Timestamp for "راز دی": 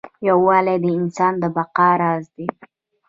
2.01-2.47